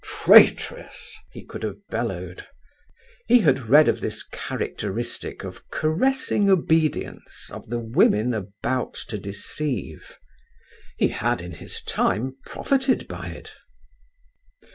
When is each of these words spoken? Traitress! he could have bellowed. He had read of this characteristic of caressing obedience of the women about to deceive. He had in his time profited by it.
Traitress! 0.03 1.15
he 1.31 1.45
could 1.45 1.61
have 1.61 1.77
bellowed. 1.91 2.47
He 3.27 3.41
had 3.41 3.69
read 3.69 3.87
of 3.87 4.01
this 4.01 4.23
characteristic 4.23 5.43
of 5.43 5.69
caressing 5.69 6.49
obedience 6.49 7.51
of 7.51 7.69
the 7.69 7.77
women 7.77 8.33
about 8.33 8.95
to 9.09 9.19
deceive. 9.19 10.17
He 10.97 11.09
had 11.09 11.39
in 11.39 11.51
his 11.51 11.83
time 11.83 12.35
profited 12.45 13.07
by 13.07 13.27
it. 13.27 13.53